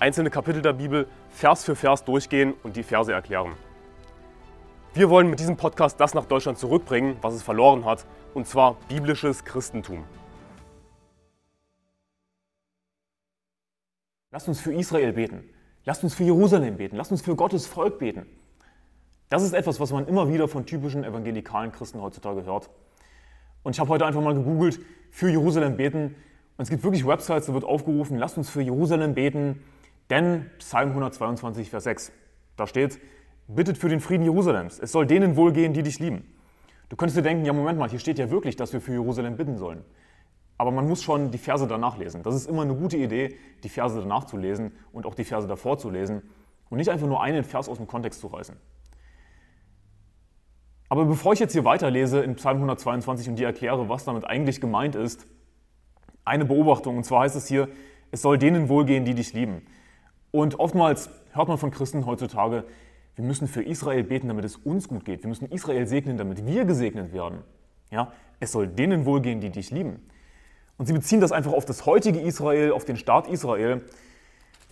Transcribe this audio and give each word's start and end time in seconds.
einzelne 0.00 0.30
Kapitel 0.30 0.62
der 0.62 0.72
Bibel 0.72 1.06
Vers 1.28 1.64
für 1.64 1.76
Vers 1.76 2.04
durchgehen 2.04 2.54
und 2.62 2.76
die 2.76 2.82
Verse 2.82 3.12
erklären. 3.12 3.52
Wir 4.94 5.10
wollen 5.10 5.28
mit 5.28 5.38
diesem 5.38 5.56
Podcast 5.56 6.00
das 6.00 6.14
nach 6.14 6.24
Deutschland 6.24 6.58
zurückbringen, 6.58 7.16
was 7.20 7.34
es 7.34 7.42
verloren 7.42 7.84
hat, 7.84 8.06
und 8.34 8.46
zwar 8.46 8.76
biblisches 8.88 9.44
Christentum. 9.44 10.04
Lasst 14.32 14.48
uns 14.48 14.60
für 14.60 14.72
Israel 14.72 15.12
beten. 15.12 15.44
Lasst 15.84 16.02
uns 16.02 16.14
für 16.14 16.24
Jerusalem 16.24 16.76
beten. 16.76 16.96
Lasst 16.96 17.10
uns 17.12 17.22
für 17.22 17.36
Gottes 17.36 17.66
Volk 17.66 17.98
beten. 17.98 18.26
Das 19.28 19.42
ist 19.42 19.52
etwas, 19.52 19.80
was 19.80 19.92
man 19.92 20.08
immer 20.08 20.28
wieder 20.28 20.48
von 20.48 20.66
typischen 20.66 21.04
evangelikalen 21.04 21.72
Christen 21.72 22.00
heutzutage 22.00 22.44
hört. 22.44 22.70
Und 23.62 23.72
ich 23.76 23.80
habe 23.80 23.90
heute 23.90 24.06
einfach 24.06 24.22
mal 24.22 24.34
gegoogelt, 24.34 24.80
für 25.10 25.28
Jerusalem 25.28 25.76
beten. 25.76 26.16
Und 26.56 26.62
es 26.62 26.70
gibt 26.70 26.82
wirklich 26.84 27.06
Websites, 27.06 27.46
da 27.46 27.54
wird 27.54 27.64
aufgerufen, 27.64 28.18
lasst 28.18 28.38
uns 28.38 28.48
für 28.48 28.62
Jerusalem 28.62 29.14
beten. 29.14 29.62
Denn 30.10 30.50
Psalm 30.58 30.90
122, 30.90 31.70
Vers 31.70 31.84
6, 31.84 32.12
da 32.56 32.66
steht, 32.66 32.98
bittet 33.46 33.78
für 33.78 33.88
den 33.88 34.00
Frieden 34.00 34.24
Jerusalems. 34.24 34.78
Es 34.78 34.92
soll 34.92 35.06
denen 35.06 35.36
wohlgehen, 35.36 35.72
die 35.72 35.82
dich 35.82 35.98
lieben. 36.00 36.24
Du 36.88 36.96
könntest 36.96 37.16
dir 37.16 37.22
denken, 37.22 37.44
ja 37.44 37.52
Moment 37.52 37.78
mal, 37.78 37.88
hier 37.88 38.00
steht 38.00 38.18
ja 38.18 38.30
wirklich, 38.30 38.56
dass 38.56 38.72
wir 38.72 38.80
für 38.80 38.92
Jerusalem 38.92 39.36
bitten 39.36 39.56
sollen. 39.56 39.84
Aber 40.58 40.72
man 40.72 40.88
muss 40.88 41.02
schon 41.02 41.30
die 41.30 41.38
Verse 41.38 41.66
danach 41.66 41.96
lesen. 41.96 42.22
Das 42.22 42.34
ist 42.34 42.46
immer 42.46 42.62
eine 42.62 42.74
gute 42.74 42.96
Idee, 42.96 43.36
die 43.62 43.68
Verse 43.68 43.98
danach 43.98 44.24
zu 44.24 44.36
lesen 44.36 44.72
und 44.92 45.06
auch 45.06 45.14
die 45.14 45.24
Verse 45.24 45.46
davor 45.46 45.78
zu 45.78 45.88
lesen 45.88 46.22
und 46.68 46.78
nicht 46.78 46.90
einfach 46.90 47.06
nur 47.06 47.22
einen 47.22 47.44
Vers 47.44 47.68
aus 47.68 47.78
dem 47.78 47.86
Kontext 47.86 48.20
zu 48.20 48.26
reißen. 48.26 48.56
Aber 50.88 51.04
bevor 51.04 51.32
ich 51.32 51.38
jetzt 51.38 51.52
hier 51.52 51.64
weiterlese 51.64 52.20
in 52.20 52.34
Psalm 52.34 52.56
122 52.56 53.28
und 53.28 53.36
dir 53.36 53.46
erkläre, 53.46 53.88
was 53.88 54.04
damit 54.04 54.24
eigentlich 54.24 54.60
gemeint 54.60 54.96
ist, 54.96 55.24
eine 56.24 56.44
Beobachtung. 56.44 56.96
Und 56.96 57.04
zwar 57.04 57.20
heißt 57.20 57.36
es 57.36 57.46
hier, 57.46 57.68
es 58.10 58.22
soll 58.22 58.36
denen 58.36 58.68
wohlgehen, 58.68 59.04
die 59.04 59.14
dich 59.14 59.32
lieben. 59.32 59.62
Und 60.30 60.58
oftmals 60.58 61.10
hört 61.32 61.48
man 61.48 61.58
von 61.58 61.70
Christen 61.70 62.06
heutzutage, 62.06 62.64
wir 63.16 63.24
müssen 63.24 63.48
für 63.48 63.62
Israel 63.62 64.04
beten, 64.04 64.28
damit 64.28 64.44
es 64.44 64.56
uns 64.56 64.88
gut 64.88 65.04
geht. 65.04 65.22
Wir 65.22 65.28
müssen 65.28 65.50
Israel 65.50 65.86
segnen, 65.86 66.16
damit 66.16 66.46
wir 66.46 66.64
gesegnet 66.64 67.12
werden. 67.12 67.40
Ja, 67.90 68.12
es 68.38 68.52
soll 68.52 68.68
denen 68.68 69.04
wohlgehen, 69.04 69.40
die 69.40 69.50
dich 69.50 69.70
lieben. 69.70 70.08
Und 70.78 70.86
sie 70.86 70.92
beziehen 70.92 71.20
das 71.20 71.32
einfach 71.32 71.52
auf 71.52 71.64
das 71.64 71.84
heutige 71.84 72.20
Israel, 72.20 72.72
auf 72.72 72.84
den 72.84 72.96
Staat 72.96 73.28
Israel. 73.28 73.82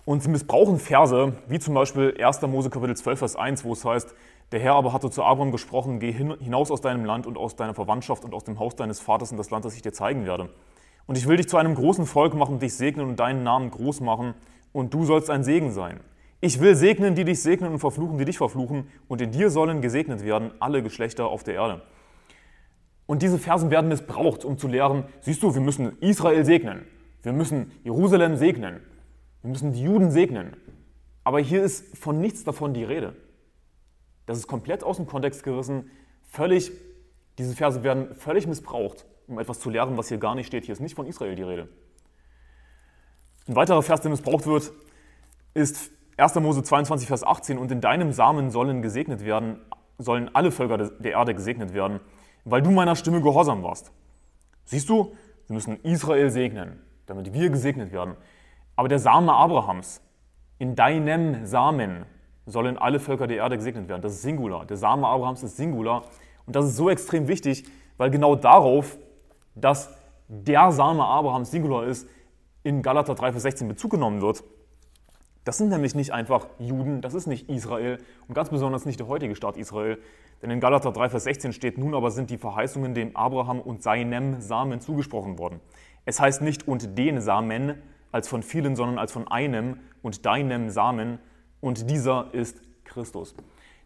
Und 0.04 0.22
sie 0.22 0.30
missbrauchen 0.30 0.78
Verse, 0.78 1.34
wie 1.48 1.58
zum 1.58 1.74
Beispiel 1.74 2.16
1. 2.18 2.40
Mose 2.42 2.70
Kapitel 2.70 2.96
12, 2.96 3.18
Vers 3.18 3.36
1, 3.36 3.64
wo 3.64 3.72
es 3.74 3.84
heißt, 3.84 4.14
der 4.52 4.60
Herr 4.60 4.76
aber 4.76 4.94
hatte 4.94 5.10
zu 5.10 5.22
Abraham 5.22 5.52
gesprochen, 5.52 6.00
geh 6.00 6.12
hinaus 6.12 6.70
aus 6.70 6.80
deinem 6.80 7.04
Land 7.04 7.26
und 7.26 7.36
aus 7.36 7.56
deiner 7.56 7.74
Verwandtschaft 7.74 8.24
und 8.24 8.32
aus 8.32 8.44
dem 8.44 8.58
Haus 8.58 8.76
deines 8.76 9.00
Vaters 9.00 9.32
in 9.32 9.36
das 9.36 9.50
Land, 9.50 9.66
das 9.66 9.74
ich 9.74 9.82
dir 9.82 9.92
zeigen 9.92 10.24
werde. 10.24 10.48
Und 11.06 11.18
ich 11.18 11.26
will 11.28 11.36
dich 11.36 11.48
zu 11.48 11.58
einem 11.58 11.74
großen 11.74 12.06
Volk 12.06 12.32
machen, 12.32 12.58
dich 12.58 12.74
segnen 12.74 13.06
und 13.06 13.20
deinen 13.20 13.42
Namen 13.42 13.70
groß 13.70 14.00
machen 14.00 14.32
und 14.78 14.94
du 14.94 15.04
sollst 15.04 15.28
ein 15.28 15.42
Segen 15.42 15.72
sein. 15.72 15.98
Ich 16.40 16.60
will 16.60 16.76
segnen, 16.76 17.16
die 17.16 17.24
dich 17.24 17.42
segnen 17.42 17.72
und 17.72 17.80
verfluchen, 17.80 18.16
die 18.16 18.24
dich 18.24 18.38
verfluchen, 18.38 18.86
und 19.08 19.20
in 19.20 19.32
dir 19.32 19.50
sollen 19.50 19.80
gesegnet 19.80 20.24
werden 20.24 20.52
alle 20.60 20.84
Geschlechter 20.84 21.26
auf 21.26 21.42
der 21.42 21.54
Erde. 21.54 21.82
Und 23.06 23.22
diese 23.22 23.38
Versen 23.38 23.72
werden 23.72 23.88
missbraucht, 23.88 24.44
um 24.44 24.56
zu 24.56 24.68
lehren, 24.68 25.04
siehst 25.20 25.42
du, 25.42 25.52
wir 25.52 25.60
müssen 25.60 25.98
Israel 25.98 26.44
segnen, 26.44 26.84
wir 27.22 27.32
müssen 27.32 27.72
Jerusalem 27.82 28.36
segnen, 28.36 28.80
wir 29.42 29.50
müssen 29.50 29.72
die 29.72 29.82
Juden 29.82 30.12
segnen. 30.12 30.56
Aber 31.24 31.40
hier 31.40 31.64
ist 31.64 31.98
von 31.98 32.20
nichts 32.20 32.44
davon 32.44 32.72
die 32.72 32.84
Rede. 32.84 33.16
Das 34.26 34.38
ist 34.38 34.46
komplett 34.46 34.84
aus 34.84 34.98
dem 34.98 35.06
Kontext 35.06 35.42
gerissen, 35.42 35.90
völlig, 36.22 36.70
diese 37.36 37.56
Verse 37.56 37.82
werden 37.82 38.14
völlig 38.14 38.46
missbraucht, 38.46 39.06
um 39.26 39.40
etwas 39.40 39.58
zu 39.58 39.70
lehren, 39.70 39.96
was 39.96 40.08
hier 40.08 40.18
gar 40.18 40.36
nicht 40.36 40.46
steht. 40.46 40.66
Hier 40.66 40.74
ist 40.74 40.80
nicht 40.80 40.94
von 40.94 41.06
Israel 41.06 41.34
die 41.34 41.42
Rede. 41.42 41.68
Ein 43.48 43.56
weiterer 43.56 43.82
Vers, 43.82 44.02
der 44.02 44.10
missbraucht 44.10 44.46
wird, 44.46 44.72
ist 45.54 45.90
1. 46.18 46.34
Mose 46.34 46.62
22, 46.62 47.08
Vers 47.08 47.24
18. 47.24 47.56
Und 47.56 47.72
in 47.72 47.80
deinem 47.80 48.12
Samen 48.12 48.50
sollen 48.50 48.82
gesegnet 48.82 49.24
werden, 49.24 49.58
sollen 49.96 50.30
alle 50.34 50.50
Völker 50.50 50.76
der 50.76 51.12
Erde 51.12 51.34
gesegnet 51.34 51.72
werden, 51.72 52.00
weil 52.44 52.60
du 52.60 52.70
meiner 52.70 52.94
Stimme 52.94 53.22
gehorsam 53.22 53.62
warst. 53.62 53.90
Siehst 54.66 54.90
du, 54.90 55.14
wir 55.46 55.54
müssen 55.54 55.80
Israel 55.82 56.28
segnen, 56.28 56.82
damit 57.06 57.32
wir 57.32 57.48
gesegnet 57.48 57.90
werden. 57.90 58.16
Aber 58.76 58.88
der 58.88 58.98
Same 58.98 59.32
Abrahams, 59.32 60.02
in 60.58 60.74
deinem 60.74 61.46
Samen 61.46 62.04
sollen 62.44 62.76
alle 62.76 63.00
Völker 63.00 63.26
der 63.26 63.38
Erde 63.38 63.56
gesegnet 63.56 63.88
werden. 63.88 64.02
Das 64.02 64.12
ist 64.12 64.22
Singular. 64.22 64.66
Der 64.66 64.76
Same 64.76 65.06
Abrahams 65.06 65.42
ist 65.42 65.56
Singular. 65.56 66.04
Und 66.44 66.54
das 66.54 66.66
ist 66.66 66.76
so 66.76 66.90
extrem 66.90 67.28
wichtig, 67.28 67.64
weil 67.96 68.10
genau 68.10 68.36
darauf, 68.36 68.98
dass 69.54 69.90
der 70.28 70.70
Same 70.70 71.02
Abrahams 71.02 71.50
Singular 71.50 71.84
ist, 71.84 72.06
in 72.62 72.82
Galater 72.82 73.14
3, 73.14 73.32
Vers 73.32 73.42
16 73.42 73.68
Bezug 73.68 73.92
genommen 73.92 74.20
wird. 74.20 74.44
Das 75.44 75.56
sind 75.56 75.70
nämlich 75.70 75.94
nicht 75.94 76.12
einfach 76.12 76.46
Juden, 76.58 77.00
das 77.00 77.14
ist 77.14 77.26
nicht 77.26 77.48
Israel 77.48 77.98
und 78.26 78.34
ganz 78.34 78.50
besonders 78.50 78.84
nicht 78.84 79.00
der 79.00 79.08
heutige 79.08 79.34
Staat 79.34 79.56
Israel. 79.56 79.98
Denn 80.42 80.50
in 80.50 80.60
Galater 80.60 80.92
3, 80.92 81.08
Vers 81.08 81.24
16 81.24 81.52
steht, 81.52 81.78
nun 81.78 81.94
aber 81.94 82.10
sind 82.10 82.30
die 82.30 82.38
Verheißungen 82.38 82.94
dem 82.94 83.16
Abraham 83.16 83.60
und 83.60 83.82
seinem 83.82 84.40
Samen 84.40 84.80
zugesprochen 84.80 85.38
worden. 85.38 85.60
Es 86.04 86.20
heißt 86.20 86.42
nicht 86.42 86.68
und 86.68 86.98
den 86.98 87.20
Samen 87.20 87.80
als 88.12 88.28
von 88.28 88.42
vielen, 88.42 88.76
sondern 88.76 88.98
als 88.98 89.10
von 89.10 89.26
einem 89.28 89.80
und 90.02 90.26
deinem 90.26 90.68
Samen 90.70 91.18
und 91.60 91.90
dieser 91.90 92.32
ist 92.32 92.60
Christus. 92.84 93.34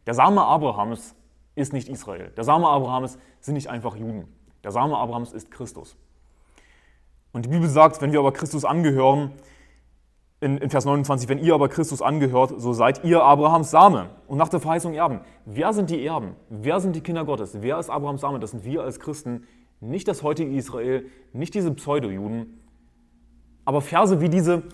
Der 0.06 0.14
Same 0.14 0.42
Abrahams 0.42 1.14
ist 1.54 1.72
nicht 1.72 1.88
Israel. 1.88 2.32
Der 2.36 2.44
Same 2.44 2.68
Abrahams 2.68 3.18
sind 3.40 3.54
nicht 3.54 3.70
einfach 3.70 3.96
Juden. 3.96 4.26
Der 4.64 4.72
Same 4.72 4.96
Abrahams 4.96 5.32
ist 5.32 5.50
Christus. 5.50 5.96
Und 7.32 7.47
die 7.47 7.48
Bibel 7.48 7.69
sagt, 7.69 8.00
wenn 8.03 8.12
wir 8.12 8.19
aber 8.19 8.32
Christus 8.32 8.65
angehören, 8.65 9.32
in, 10.41 10.59
in, 10.59 10.70
Vers 10.70 10.84
29, 10.84 11.28
wenn 11.28 11.38
ihr 11.38 11.54
aber 11.54 11.69
Christus 11.69 12.03
angehört, 12.03 12.53
so 12.56 12.72
seid 12.72 13.04
ihr 13.04 13.22
Abrahams 13.22 13.70
Same 13.70 14.10
und 14.26 14.38
nach 14.38 14.48
der 14.48 14.59
Verheißung 14.59 14.93
Erben. 14.93 15.20
Wer 15.47 15.72
sind 15.72 15.88
die 15.88 16.04
Erben? 16.04 16.34
Wer 16.50 16.81
sind 16.81 16.97
die 16.97 17.00
Kinder 17.00 17.25
Gottes? 17.25 17.59
Wer 17.60 17.78
ist 17.78 17.91
Abrahams 17.91 18.22
Same? 18.22 18.41
Das 18.41 18.50
sind 18.50 18.65
wir 18.65 18.82
als 18.82 18.98
Christen, 18.98 19.44
nicht 19.81 20.09
das 20.09 20.25
heutige 20.25 20.53
Israel, 20.53 21.06
nicht 21.32 21.54
diese 21.54 21.72
Pseudo-Juden. 21.72 22.60
Aber 23.64 23.81
Verse 23.81 24.20
wie 24.20 24.28
diese, 24.28 24.64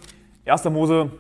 1. 0.47 0.65
Mose 0.71 1.11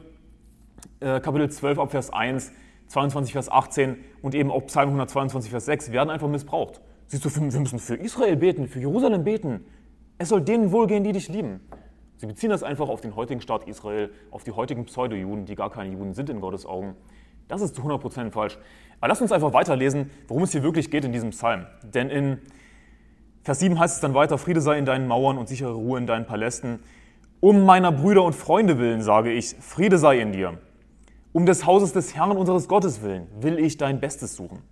äh, 1.00 1.20
Kapitel 1.20 1.50
12 1.50 1.78
ab 1.78 1.90
Vers 1.90 2.10
1, 2.10 2.52
22 2.88 3.32
Vers 3.32 3.50
18 3.50 3.96
und 4.22 4.34
eben 4.34 4.50
auch 4.50 4.66
Psalm 4.66 4.88
122 4.88 5.50
Vers 5.50 5.66
6 5.66 5.92
werden 5.92 6.08
einfach 6.08 6.28
missbraucht. 6.28 6.80
Siehst 7.06 7.24
du, 7.24 7.34
wir 7.34 7.60
müssen 7.60 7.78
für 7.78 7.96
Israel 7.96 8.36
beten, 8.36 8.66
für 8.66 8.80
Jerusalem 8.80 9.24
beten. 9.24 9.64
Es 10.18 10.28
soll 10.28 10.40
denen 10.40 10.72
wohlgehen, 10.72 11.04
die 11.04 11.12
dich 11.12 11.28
lieben. 11.28 11.60
Sie 12.16 12.26
beziehen 12.26 12.50
das 12.50 12.64
einfach 12.64 12.88
auf 12.88 13.00
den 13.00 13.14
heutigen 13.14 13.40
Staat 13.40 13.68
Israel, 13.68 14.10
auf 14.32 14.42
die 14.42 14.50
heutigen 14.50 14.84
Pseudo-Juden, 14.84 15.46
die 15.46 15.54
gar 15.54 15.70
keine 15.70 15.92
Juden 15.92 16.14
sind 16.14 16.28
in 16.28 16.40
Gottes 16.40 16.66
Augen. 16.66 16.96
Das 17.46 17.60
ist 17.62 17.76
zu 17.76 17.82
100% 17.82 18.32
falsch. 18.32 18.58
Aber 18.98 19.08
lass 19.08 19.20
uns 19.20 19.30
einfach 19.30 19.52
weiterlesen, 19.52 20.10
worum 20.26 20.42
es 20.42 20.50
hier 20.50 20.64
wirklich 20.64 20.90
geht 20.90 21.04
in 21.04 21.12
diesem 21.12 21.30
Psalm. 21.30 21.66
Denn 21.82 22.10
in 22.10 22.38
Vers 23.42 23.60
7 23.60 23.78
heißt 23.78 23.94
es 23.94 24.00
dann 24.00 24.14
weiter, 24.14 24.36
Friede 24.36 24.60
sei 24.60 24.76
in 24.78 24.84
deinen 24.84 25.06
Mauern 25.06 25.38
und 25.38 25.48
sichere 25.48 25.72
Ruhe 25.72 25.98
in 25.98 26.06
deinen 26.08 26.26
Palästen. 26.26 26.80
Um 27.40 27.64
meiner 27.64 27.92
Brüder 27.92 28.24
und 28.24 28.34
Freunde 28.34 28.78
willen 28.78 29.00
sage 29.00 29.32
ich, 29.32 29.54
Friede 29.60 29.96
sei 29.96 30.18
in 30.18 30.32
dir. 30.32 30.58
Um 31.32 31.46
des 31.46 31.64
Hauses 31.64 31.92
des 31.92 32.16
Herrn 32.16 32.32
unseres 32.32 32.66
Gottes 32.66 33.02
willen 33.02 33.28
will 33.40 33.58
ich 33.60 33.76
dein 33.76 34.00
Bestes 34.00 34.34
suchen. 34.34 34.62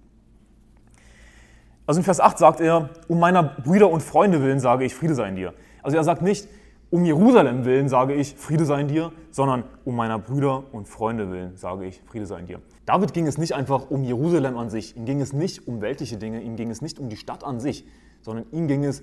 Also 1.86 2.00
in 2.00 2.04
Vers 2.04 2.20
8 2.20 2.36
sagt 2.38 2.60
er, 2.60 2.90
um 3.08 3.20
meiner 3.20 3.42
Brüder 3.42 3.90
und 3.90 4.02
Freunde 4.02 4.42
willen 4.42 4.58
sage 4.58 4.84
ich, 4.84 4.94
Friede 4.94 5.14
sei 5.14 5.28
in 5.28 5.36
dir. 5.36 5.54
Also 5.82 5.96
er 5.96 6.04
sagt 6.04 6.20
nicht, 6.20 6.48
um 6.90 7.04
Jerusalem 7.04 7.64
willen 7.64 7.88
sage 7.88 8.14
ich, 8.14 8.34
Friede 8.36 8.64
sei 8.64 8.80
in 8.80 8.88
dir, 8.88 9.12
sondern 9.30 9.64
um 9.84 9.96
meiner 9.96 10.18
Brüder 10.18 10.64
und 10.72 10.88
Freunde 10.88 11.30
willen 11.30 11.56
sage 11.56 11.86
ich, 11.86 12.02
Friede 12.06 12.26
sei 12.26 12.40
in 12.40 12.46
dir. 12.46 12.60
David 12.86 13.12
ging 13.12 13.26
es 13.26 13.38
nicht 13.38 13.54
einfach 13.54 13.90
um 13.90 14.02
Jerusalem 14.02 14.56
an 14.56 14.70
sich, 14.70 14.96
ihm 14.96 15.04
ging 15.04 15.20
es 15.20 15.32
nicht 15.32 15.66
um 15.66 15.80
weltliche 15.80 16.16
Dinge, 16.16 16.42
ihm 16.42 16.56
ging 16.56 16.70
es 16.70 16.82
nicht 16.82 16.98
um 16.98 17.08
die 17.08 17.16
Stadt 17.16 17.44
an 17.44 17.60
sich, 17.60 17.84
sondern 18.22 18.46
ihm 18.52 18.68
ging 18.68 18.84
es 18.84 19.02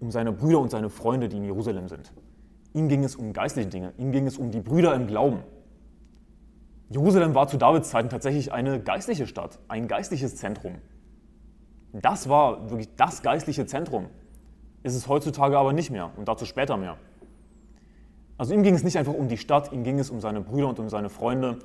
um 0.00 0.10
seine 0.10 0.32
Brüder 0.32 0.58
und 0.58 0.70
seine 0.70 0.90
Freunde, 0.90 1.28
die 1.28 1.36
in 1.36 1.44
Jerusalem 1.44 1.88
sind. 1.88 2.12
Ihm 2.74 2.88
ging 2.88 3.04
es 3.04 3.16
um 3.16 3.32
geistliche 3.32 3.68
Dinge, 3.68 3.92
ihm 3.98 4.12
ging 4.12 4.26
es 4.26 4.38
um 4.38 4.50
die 4.50 4.60
Brüder 4.60 4.94
im 4.94 5.06
Glauben. 5.06 5.40
Jerusalem 6.90 7.34
war 7.34 7.48
zu 7.48 7.56
Davids 7.56 7.88
Zeiten 7.88 8.10
tatsächlich 8.10 8.52
eine 8.52 8.80
geistliche 8.80 9.26
Stadt, 9.26 9.58
ein 9.68 9.88
geistliches 9.88 10.36
Zentrum. 10.36 10.74
Das 11.92 12.28
war 12.28 12.70
wirklich 12.70 12.88
das 12.96 13.22
geistliche 13.22 13.66
Zentrum. 13.66 14.06
Ist 14.82 14.94
es 14.94 15.08
heutzutage 15.08 15.58
aber 15.58 15.72
nicht 15.72 15.90
mehr 15.90 16.10
und 16.16 16.26
dazu 16.26 16.44
später 16.44 16.76
mehr. 16.76 16.96
Also 18.38 18.54
ihm 18.54 18.62
ging 18.62 18.74
es 18.74 18.82
nicht 18.82 18.98
einfach 18.98 19.12
um 19.14 19.28
die 19.28 19.36
Stadt, 19.36 19.72
ihm 19.72 19.84
ging 19.84 19.98
es 19.98 20.10
um 20.10 20.20
seine 20.20 20.40
Brüder 20.40 20.68
und 20.68 20.78
um 20.78 20.88
seine 20.88 21.10
Freunde. 21.10 21.58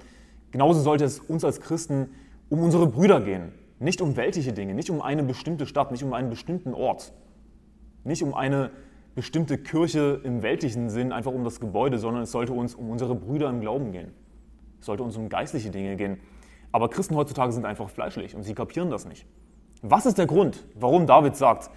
Genauso 0.51 0.81
sollte 0.81 1.05
es 1.05 1.19
uns 1.19 1.43
als 1.43 1.61
Christen 1.61 2.09
um 2.49 2.59
unsere 2.61 2.87
Brüder 2.87 3.21
gehen, 3.21 3.51
nicht 3.79 4.01
um 4.01 4.15
weltliche 4.15 4.53
Dinge, 4.53 4.73
nicht 4.73 4.89
um 4.89 5.01
eine 5.01 5.23
bestimmte 5.23 5.65
Stadt, 5.65 5.91
nicht 5.91 6.03
um 6.03 6.13
einen 6.13 6.29
bestimmten 6.29 6.73
Ort, 6.73 7.13
nicht 8.03 8.21
um 8.21 8.33
eine 8.33 8.71
bestimmte 9.15 9.57
Kirche 9.57 10.21
im 10.23 10.43
weltlichen 10.43 10.89
Sinn, 10.89 11.11
einfach 11.11 11.31
um 11.31 11.43
das 11.43 11.59
Gebäude, 11.59 11.97
sondern 11.97 12.23
es 12.23 12.31
sollte 12.31 12.53
uns 12.53 12.75
um 12.75 12.89
unsere 12.89 13.15
Brüder 13.15 13.49
im 13.49 13.61
Glauben 13.61 13.91
gehen. 13.91 14.11
Es 14.79 14.85
sollte 14.85 15.01
uns 15.01 15.17
um 15.17 15.29
geistliche 15.29 15.71
Dinge 15.71 15.95
gehen. 15.95 16.19
Aber 16.71 16.89
Christen 16.89 17.15
heutzutage 17.15 17.51
sind 17.51 17.65
einfach 17.65 17.89
fleischlich 17.89 18.35
und 18.35 18.43
sie 18.43 18.53
kapieren 18.53 18.91
das 18.91 19.05
nicht. 19.05 19.25
Was 19.81 20.05
ist 20.05 20.17
der 20.17 20.25
Grund, 20.25 20.65
warum 20.75 21.05
David 21.05 21.35
sagt 21.35 21.69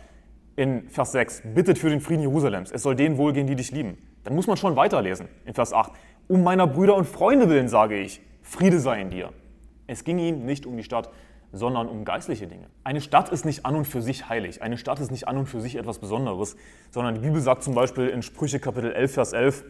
in 0.56 0.88
Vers 0.88 1.12
6, 1.12 1.42
bittet 1.54 1.78
für 1.78 1.90
den 1.90 2.00
Frieden 2.00 2.22
Jerusalems, 2.22 2.70
es 2.70 2.82
soll 2.82 2.96
denen 2.96 3.18
wohlgehen, 3.18 3.46
die 3.46 3.56
dich 3.56 3.70
lieben? 3.72 3.98
Dann 4.24 4.34
muss 4.34 4.46
man 4.46 4.56
schon 4.56 4.76
weiterlesen 4.76 5.28
in 5.44 5.54
Vers 5.54 5.72
8. 5.72 5.92
Um 6.28 6.42
meiner 6.42 6.66
Brüder 6.66 6.94
und 6.94 7.06
Freunde 7.06 7.48
willen 7.48 7.68
sage 7.68 7.98
ich, 7.98 8.20
Friede 8.42 8.78
sei 8.78 9.00
in 9.00 9.10
dir. 9.10 9.32
Es 9.86 10.04
ging 10.04 10.18
ihm 10.18 10.44
nicht 10.44 10.66
um 10.66 10.76
die 10.76 10.82
Stadt, 10.82 11.10
sondern 11.52 11.88
um 11.88 12.04
geistliche 12.04 12.46
Dinge. 12.46 12.66
Eine 12.84 13.00
Stadt 13.00 13.30
ist 13.30 13.44
nicht 13.44 13.66
an 13.66 13.74
und 13.74 13.84
für 13.84 14.02
sich 14.02 14.28
heilig. 14.28 14.62
Eine 14.62 14.78
Stadt 14.78 15.00
ist 15.00 15.10
nicht 15.10 15.26
an 15.26 15.36
und 15.36 15.46
für 15.46 15.60
sich 15.60 15.76
etwas 15.76 15.98
Besonderes, 15.98 16.56
sondern 16.90 17.14
die 17.14 17.20
Bibel 17.20 17.40
sagt 17.40 17.64
zum 17.64 17.74
Beispiel 17.74 18.08
in 18.08 18.22
Sprüche 18.22 18.60
Kapitel 18.60 18.92
11, 18.92 19.12
Vers 19.12 19.32
11, 19.32 19.64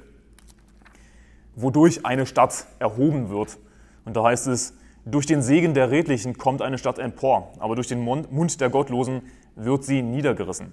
wodurch 1.56 2.05
eine 2.05 2.27
Stadt 2.27 2.67
erhoben 2.79 3.31
wird. 3.31 3.59
Und 4.05 4.17
da 4.17 4.25
heißt 4.25 4.47
es, 4.49 4.75
durch 5.05 5.26
den 5.26 5.43
Segen 5.43 5.75
der 5.75 5.91
Redlichen 5.91 6.37
kommt 6.37 6.62
eine 6.62 6.79
Stadt 6.79 6.99
empor, 6.99 7.52
aber 7.58 7.75
durch 7.75 7.88
den 7.88 8.00
Mund 8.00 8.61
der 8.61 8.70
Gottlosen 8.70 9.23
wird 9.56 9.85
sie 9.85 10.02
niedergerissen. 10.02 10.73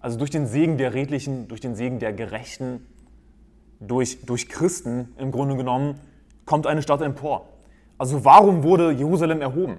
Also 0.00 0.16
durch 0.16 0.30
den 0.30 0.46
Segen 0.46 0.78
der 0.78 0.94
Redlichen, 0.94 1.48
durch 1.48 1.60
den 1.60 1.74
Segen 1.74 1.98
der 1.98 2.12
Gerechten, 2.12 2.86
durch, 3.80 4.24
durch 4.24 4.48
Christen 4.48 5.14
im 5.18 5.32
Grunde 5.32 5.56
genommen, 5.56 6.00
kommt 6.44 6.66
eine 6.66 6.82
Stadt 6.82 7.02
empor. 7.02 7.48
Also 7.98 8.24
warum 8.24 8.62
wurde 8.62 8.92
Jerusalem 8.92 9.40
erhoben? 9.40 9.78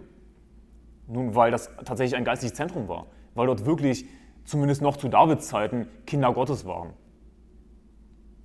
Nun, 1.08 1.36
weil 1.36 1.52
das 1.52 1.70
tatsächlich 1.86 2.18
ein 2.18 2.26
geistliches 2.26 2.56
Zentrum 2.56 2.88
war, 2.88 3.08
weil 3.34 3.48
dort 3.48 3.66
wirklich, 3.66 4.06
zumindest 4.44 4.82
noch 4.82 4.98
zu 4.98 5.08
Davids 5.08 5.48
Zeiten, 5.48 5.88
Kinder 6.06 6.34
Gottes 6.34 6.66
waren. 6.66 6.94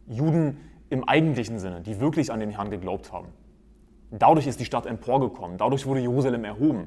Juden 0.07 0.59
im 0.91 1.05
eigentlichen 1.05 1.59
Sinne, 1.59 1.81
die 1.81 2.01
wirklich 2.01 2.31
an 2.31 2.41
den 2.41 2.51
Herrn 2.51 2.71
geglaubt 2.71 3.13
haben. 3.13 3.29
Dadurch 4.19 4.47
ist 4.47 4.61
die 4.61 4.65
Stadt 4.65 4.87
emporgekommen, 4.87 5.59
dadurch 5.59 5.87
wurde 5.87 6.01
Jerusalem 6.01 6.45
erhoben, 6.45 6.87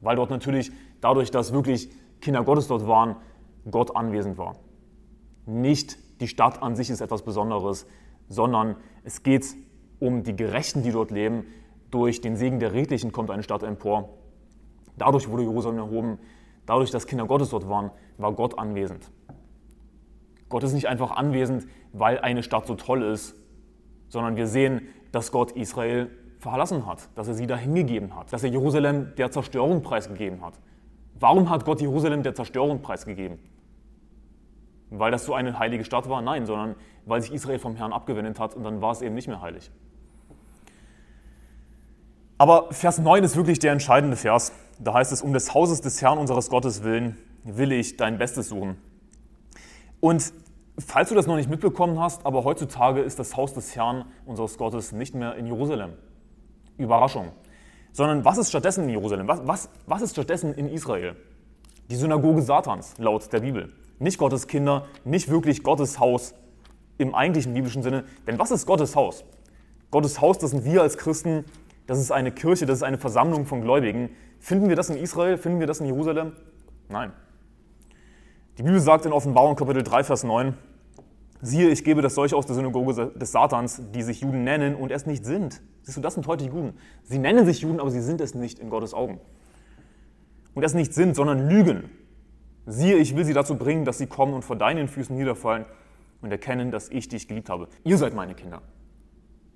weil 0.00 0.16
dort 0.16 0.30
natürlich, 0.30 0.72
dadurch, 1.00 1.30
dass 1.30 1.52
wirklich 1.52 1.90
Kinder 2.20 2.42
Gottes 2.42 2.68
dort 2.68 2.86
waren, 2.86 3.16
Gott 3.70 3.94
anwesend 3.94 4.38
war. 4.38 4.56
Nicht 5.44 5.98
die 6.20 6.28
Stadt 6.28 6.62
an 6.62 6.74
sich 6.74 6.88
ist 6.88 7.00
etwas 7.00 7.22
Besonderes, 7.22 7.86
sondern 8.28 8.76
es 9.04 9.22
geht 9.22 9.44
um 9.98 10.22
die 10.22 10.34
Gerechten, 10.34 10.82
die 10.82 10.92
dort 10.92 11.10
leben. 11.10 11.44
Durch 11.90 12.20
den 12.20 12.36
Segen 12.36 12.58
der 12.60 12.72
Redlichen 12.72 13.12
kommt 13.12 13.30
eine 13.30 13.42
Stadt 13.42 13.62
empor 13.62 14.08
Dadurch 14.96 15.28
wurde 15.28 15.42
Jerusalem 15.42 15.78
erhoben. 15.78 16.18
Dadurch, 16.66 16.90
dass 16.90 17.06
Kinder 17.06 17.26
Gottes 17.26 17.50
dort 17.50 17.68
waren, 17.68 17.90
war 18.18 18.32
Gott 18.32 18.58
anwesend. 18.58 19.10
Gott 20.48 20.62
ist 20.62 20.74
nicht 20.74 20.86
einfach 20.86 21.12
anwesend, 21.12 21.66
weil 21.92 22.18
eine 22.18 22.42
Stadt 22.42 22.66
so 22.66 22.74
toll 22.74 23.02
ist, 23.02 23.34
sondern 24.08 24.36
wir 24.36 24.46
sehen, 24.46 24.82
dass 25.10 25.32
Gott 25.32 25.52
Israel 25.52 26.10
verlassen 26.42 26.86
hat, 26.86 27.08
dass 27.14 27.28
er 27.28 27.34
sie 27.34 27.46
dahingegeben 27.46 28.16
hat, 28.16 28.32
dass 28.32 28.42
er 28.42 28.50
Jerusalem 28.50 29.14
der 29.16 29.30
Zerstörung 29.30 29.82
preisgegeben 29.82 30.44
hat. 30.44 30.54
Warum 31.18 31.48
hat 31.48 31.64
Gott 31.64 31.80
Jerusalem 31.80 32.24
der 32.24 32.34
Zerstörung 32.34 32.82
preisgegeben? 32.82 33.38
Weil 34.90 35.12
das 35.12 35.24
so 35.24 35.34
eine 35.34 35.58
heilige 35.58 35.84
Stadt 35.84 36.08
war? 36.08 36.20
Nein, 36.20 36.44
sondern 36.44 36.74
weil 37.06 37.22
sich 37.22 37.32
Israel 37.32 37.60
vom 37.60 37.76
Herrn 37.76 37.92
abgewendet 37.92 38.40
hat 38.40 38.54
und 38.54 38.64
dann 38.64 38.82
war 38.82 38.90
es 38.90 39.02
eben 39.02 39.14
nicht 39.14 39.28
mehr 39.28 39.40
heilig. 39.40 39.70
Aber 42.38 42.72
Vers 42.72 42.98
9 42.98 43.22
ist 43.22 43.36
wirklich 43.36 43.60
der 43.60 43.70
entscheidende 43.70 44.16
Vers. 44.16 44.52
Da 44.80 44.94
heißt 44.94 45.12
es, 45.12 45.22
um 45.22 45.32
des 45.32 45.54
Hauses 45.54 45.80
des 45.80 46.02
Herrn 46.02 46.18
unseres 46.18 46.50
Gottes 46.50 46.82
willen 46.82 47.18
will 47.44 47.70
ich 47.70 47.96
dein 47.96 48.18
Bestes 48.18 48.48
suchen. 48.48 48.76
Und 50.00 50.32
falls 50.76 51.08
du 51.08 51.14
das 51.14 51.28
noch 51.28 51.36
nicht 51.36 51.48
mitbekommen 51.48 52.00
hast, 52.00 52.26
aber 52.26 52.42
heutzutage 52.42 53.00
ist 53.00 53.20
das 53.20 53.36
Haus 53.36 53.54
des 53.54 53.76
Herrn 53.76 54.06
unseres 54.26 54.58
Gottes 54.58 54.90
nicht 54.90 55.14
mehr 55.14 55.36
in 55.36 55.46
Jerusalem. 55.46 55.92
Überraschung. 56.78 57.32
Sondern 57.92 58.24
was 58.24 58.38
ist 58.38 58.48
stattdessen 58.48 58.84
in 58.84 58.90
Jerusalem? 58.90 59.28
Was, 59.28 59.46
was, 59.46 59.68
was 59.86 60.02
ist 60.02 60.12
stattdessen 60.12 60.54
in 60.54 60.68
Israel? 60.68 61.16
Die 61.90 61.96
Synagoge 61.96 62.42
Satans, 62.42 62.94
laut 62.98 63.32
der 63.32 63.40
Bibel. 63.40 63.72
Nicht 63.98 64.18
Gottes 64.18 64.46
Kinder, 64.46 64.86
nicht 65.04 65.28
wirklich 65.28 65.62
Gottes 65.62 65.98
Haus 65.98 66.34
im 66.98 67.14
eigentlichen 67.14 67.54
biblischen 67.54 67.82
Sinne. 67.82 68.04
Denn 68.26 68.38
was 68.38 68.50
ist 68.50 68.66
Gottes 68.66 68.96
Haus? 68.96 69.24
Gottes 69.90 70.20
Haus, 70.20 70.38
das 70.38 70.52
sind 70.52 70.64
wir 70.64 70.82
als 70.82 70.96
Christen, 70.96 71.44
das 71.86 71.98
ist 71.98 72.10
eine 72.10 72.32
Kirche, 72.32 72.64
das 72.64 72.78
ist 72.78 72.82
eine 72.82 72.98
Versammlung 72.98 73.44
von 73.44 73.60
Gläubigen, 73.60 74.10
Finden 74.42 74.68
wir 74.68 74.74
das 74.74 74.90
in 74.90 74.96
Israel? 74.96 75.38
Finden 75.38 75.60
wir 75.60 75.68
das 75.68 75.78
in 75.78 75.86
Jerusalem? 75.86 76.32
Nein. 76.88 77.12
Die 78.58 78.64
Bibel 78.64 78.80
sagt 78.80 79.06
in 79.06 79.12
Offenbarung 79.12 79.54
Kapitel 79.54 79.84
3, 79.84 80.02
Vers 80.02 80.24
9, 80.24 80.58
siehe, 81.42 81.68
ich 81.70 81.84
gebe 81.84 82.00
das 82.00 82.14
solche 82.14 82.36
aus 82.36 82.46
der 82.46 82.54
Synagoge 82.54 83.12
des 83.14 83.32
Satans, 83.32 83.82
die 83.92 84.02
sich 84.02 84.20
Juden 84.20 84.44
nennen 84.44 84.76
und 84.76 84.90
es 84.90 85.06
nicht 85.06 85.24
sind. 85.24 85.60
Siehst 85.82 85.98
du, 85.98 86.00
das 86.00 86.14
sind 86.14 86.26
heute 86.26 86.44
die 86.44 86.50
Juden. 86.50 86.74
Sie 87.02 87.18
nennen 87.18 87.44
sich 87.44 87.60
Juden, 87.60 87.80
aber 87.80 87.90
sie 87.90 88.00
sind 88.00 88.20
es 88.20 88.34
nicht 88.34 88.60
in 88.60 88.70
Gottes 88.70 88.94
Augen. 88.94 89.20
Und 90.54 90.62
es 90.62 90.72
nicht 90.72 90.94
sind, 90.94 91.16
sondern 91.16 91.48
lügen. 91.48 91.90
Siehe, 92.64 92.96
ich 92.96 93.16
will 93.16 93.24
sie 93.24 93.32
dazu 93.32 93.56
bringen, 93.56 93.84
dass 93.84 93.98
sie 93.98 94.06
kommen 94.06 94.34
und 94.34 94.44
vor 94.44 94.54
deinen 94.54 94.86
Füßen 94.86 95.16
niederfallen 95.16 95.64
und 96.20 96.30
erkennen, 96.30 96.70
dass 96.70 96.88
ich 96.88 97.08
dich 97.08 97.26
geliebt 97.26 97.50
habe. 97.50 97.68
Ihr 97.82 97.98
seid 97.98 98.14
meine 98.14 98.34
Kinder. 98.34 98.62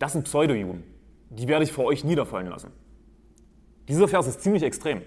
Das 0.00 0.12
sind 0.12 0.24
Pseudo-Juden. 0.24 0.82
Die 1.30 1.46
werde 1.46 1.64
ich 1.64 1.72
vor 1.72 1.84
euch 1.84 2.02
niederfallen 2.02 2.48
lassen. 2.48 2.72
Dieser 3.88 4.08
Vers 4.08 4.26
ist 4.26 4.42
ziemlich 4.42 4.64
extrem. 4.64 5.02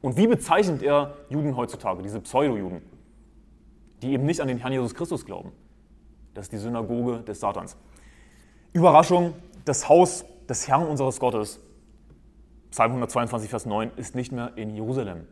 Und 0.00 0.16
wie 0.16 0.28
bezeichnet 0.28 0.82
er 0.82 1.16
Juden 1.28 1.56
heutzutage, 1.56 2.02
diese 2.02 2.20
Pseudo-Juden, 2.20 2.82
die 4.02 4.12
eben 4.12 4.24
nicht 4.24 4.40
an 4.40 4.46
den 4.46 4.58
Herrn 4.58 4.72
Jesus 4.72 4.94
Christus 4.94 5.24
glauben? 5.24 5.50
Das 6.34 6.46
ist 6.46 6.52
die 6.52 6.58
Synagoge 6.58 7.20
des 7.20 7.40
Satans. 7.40 7.76
Überraschung, 8.72 9.34
das 9.64 9.88
Haus 9.88 10.24
des 10.48 10.66
Herrn 10.68 10.86
unseres 10.86 11.20
Gottes, 11.20 11.60
Psalm 12.70 12.92
122, 12.92 13.50
Vers 13.50 13.66
9, 13.66 13.90
ist 13.96 14.14
nicht 14.14 14.32
mehr 14.32 14.52
in 14.56 14.70
Jerusalem. 14.70 15.26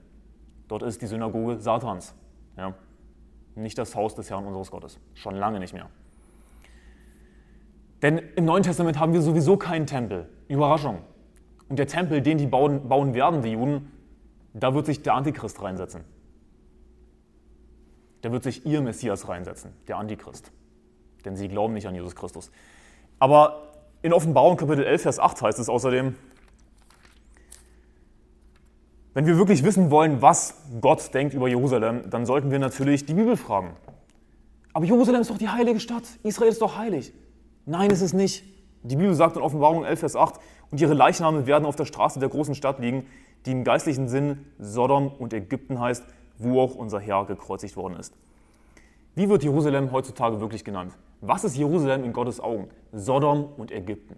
Dort 0.69 0.83
ist 0.83 1.01
die 1.01 1.07
Synagoge 1.07 1.59
Satans. 1.59 2.15
Ja? 2.57 2.75
Nicht 3.55 3.79
das 3.79 3.95
Haus 3.95 4.15
des 4.15 4.31
Herrn 4.31 4.45
unseres 4.45 4.71
Gottes. 4.71 5.01
Schon 5.15 5.37
lange 5.37 5.59
nicht 5.59 5.73
mehr. 5.73 5.89
Denn 8.03 8.19
im 8.37 8.45
Neuen 8.45 8.63
Testament 8.63 8.99
haben 8.99 9.13
wir 9.13 9.23
sowieso 9.23 9.57
keinen 9.57 9.87
Tempel. 9.87 10.29
Überraschung. 10.49 10.99
Und 11.69 11.79
der 11.79 11.87
Tempel, 11.87 12.21
den 12.21 12.39
die 12.39 12.47
bauen, 12.47 12.89
bauen 12.89 13.15
werden, 13.15 13.43
die 13.43 13.53
Juden, 13.53 13.91
da 14.53 14.75
wird 14.75 14.87
sich 14.87 15.03
der 15.03 15.15
Antichrist 15.15 15.63
reinsetzen. 15.63 16.05
Da 18.23 18.33
wird 18.33 18.43
sich 18.43 18.67
ihr 18.67 18.83
Messias 18.83 19.29
reinsetzen, 19.29 19.73
der 19.89 19.97
Antichrist. 19.97 20.53
Denn 21.25 21.37
sie 21.37 21.49
glauben 21.49 21.75
nicht 21.75 21.87
an 21.87 21.95
Jesus 21.95 22.15
Christus. 22.15 22.51
Aber 23.19 23.69
in 24.03 24.13
Offenbarung 24.13 24.57
Kapitel 24.57 24.85
11, 24.85 25.03
Vers 25.03 25.19
8 25.19 25.43
heißt 25.43 25.59
es 25.59 25.69
außerdem, 25.69 26.15
wenn 29.13 29.27
wir 29.27 29.37
wirklich 29.37 29.65
wissen 29.65 29.91
wollen, 29.91 30.23
was 30.23 30.55
Gott 30.81 31.13
denkt 31.13 31.35
über 31.35 31.49
Jerusalem, 31.49 32.09
dann 32.11 32.27
sollten 32.27 32.51
wir 32.51 32.59
natürlich 32.59 33.07
die 33.07 33.15
Bibel 33.15 33.37
fragen. 33.37 33.77
Aber 34.73 34.85
Jerusalem 34.85 35.21
ist 35.21 35.31
doch 35.31 35.39
die 35.39 35.49
heilige 35.49 35.81
Stadt. 35.81 36.05
Israel 36.23 36.51
ist 36.51 36.63
doch 36.63 36.77
heilig. 36.77 37.13
Nein, 37.67 37.91
ist 37.91 38.03
es 38.03 38.13
nicht. 38.13 38.45
Die 38.83 38.97
Bibel 38.97 39.15
sagt 39.15 39.37
in 39.37 39.43
Offenbarung 39.43 39.85
11, 39.85 40.01
Vers 40.01 40.17
8, 40.17 40.37
und 40.71 40.81
ihre 40.81 40.95
Leichname 40.95 41.47
werden 41.47 41.67
auf 41.67 41.77
der 41.77 41.85
Straße 41.85 42.21
der 42.21 42.29
großen 42.29 42.55
Stadt 42.55 42.79
liegen, 42.79 43.05
die 43.47 43.51
im 43.51 43.65
geistlichen 43.65 44.09
Sinn 44.09 44.47
Sodom 44.59 45.09
und 45.09 45.33
Ägypten 45.33 45.81
heißt, 45.81 46.05
wo 46.39 46.61
auch 46.61 46.75
unser 46.77 47.01
Herr 47.01 47.25
gekreuzigt 47.25 47.77
worden 47.77 47.97
ist. 47.99 48.15
Wie 49.17 49.29
wird 49.29 49.43
Jerusalem 49.43 49.91
heutzutage 49.93 50.41
wirklich 50.41 50.65
genannt? 50.65 50.93
Was 51.21 51.45
ist 51.45 51.57
Jerusalem 51.57 52.05
in 52.05 52.13
Gottes 52.13 52.41
Augen? 52.41 52.69
Sodom 52.93 53.45
und 53.57 53.71
Ägypten. 53.71 54.17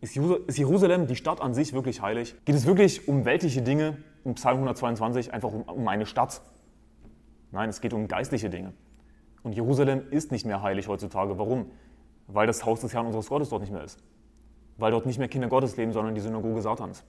Ist 0.00 0.16
Jerusalem, 0.16 1.06
die 1.06 1.16
Stadt 1.16 1.40
an 1.42 1.52
sich, 1.52 1.72
wirklich 1.72 2.00
heilig? 2.00 2.34
Geht 2.46 2.54
es 2.54 2.66
wirklich 2.66 3.06
um 3.06 3.24
weltliche 3.24 3.60
Dinge, 3.60 3.98
im 4.24 4.34
Psalm 4.34 4.56
122, 4.56 5.32
einfach 5.32 5.52
um, 5.52 5.88
eine 5.88 6.06
Stadt? 6.06 6.40
Nein, 7.50 7.68
es 7.68 7.80
geht 7.80 7.92
um 7.92 8.08
geistliche 8.08 8.48
Dinge. 8.48 8.72
Und 9.42 9.54
Jerusalem 9.54 10.02
ist 10.10 10.32
nicht 10.32 10.46
mehr 10.46 10.62
heilig 10.62 10.88
heutzutage. 10.88 11.38
Warum? 11.38 11.70
Weil 12.28 12.46
das 12.46 12.64
Haus 12.64 12.80
des 12.80 12.94
Herrn 12.94 13.06
unseres 13.06 13.28
Gottes 13.28 13.50
dort 13.50 13.62
nicht 13.62 13.72
mehr 13.72 13.84
ist 13.84 14.02
weil 14.80 14.92
dort 14.92 15.06
nicht 15.06 15.18
mehr 15.18 15.28
Kinder 15.28 15.48
Gottes 15.48 15.76
leben, 15.76 15.92
sondern 15.92 16.14
die 16.14 16.20
Synagoge 16.20 16.62
Satans. 16.62 17.04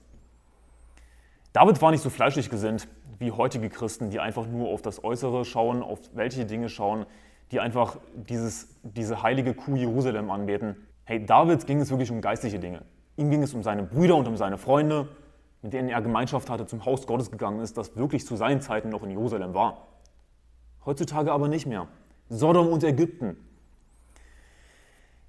David 1.52 1.80
war 1.82 1.90
nicht 1.90 2.02
so 2.02 2.10
fleischlich 2.10 2.50
gesinnt 2.50 2.88
wie 3.18 3.32
heutige 3.32 3.68
Christen, 3.68 4.10
die 4.10 4.20
einfach 4.20 4.46
nur 4.46 4.68
auf 4.68 4.82
das 4.82 5.02
Äußere 5.04 5.44
schauen, 5.44 5.82
auf 5.82 6.00
welche 6.14 6.44
Dinge 6.44 6.68
schauen, 6.68 7.06
die 7.52 7.60
einfach 7.60 7.98
dieses, 8.14 8.68
diese 8.82 9.22
heilige 9.22 9.52
Kuh 9.54 9.76
Jerusalem 9.76 10.30
anbeten. 10.30 10.74
Hey, 11.04 11.24
David 11.24 11.66
ging 11.66 11.80
es 11.80 11.90
wirklich 11.90 12.10
um 12.10 12.22
geistliche 12.22 12.58
Dinge. 12.58 12.82
Ihm 13.16 13.30
ging 13.30 13.42
es 13.42 13.52
um 13.52 13.62
seine 13.62 13.82
Brüder 13.82 14.16
und 14.16 14.26
um 14.26 14.38
seine 14.38 14.56
Freunde, 14.56 15.08
mit 15.60 15.74
denen 15.74 15.90
er 15.90 16.00
Gemeinschaft 16.00 16.48
hatte, 16.48 16.66
zum 16.66 16.86
Haus 16.86 17.06
Gottes 17.06 17.30
gegangen 17.30 17.60
ist, 17.60 17.76
das 17.76 17.94
wirklich 17.94 18.26
zu 18.26 18.36
seinen 18.36 18.62
Zeiten 18.62 18.88
noch 18.88 19.02
in 19.02 19.10
Jerusalem 19.10 19.52
war. 19.52 19.88
Heutzutage 20.86 21.30
aber 21.30 21.48
nicht 21.48 21.66
mehr. 21.66 21.88
Sodom 22.30 22.68
und 22.68 22.82
Ägypten. 22.82 23.36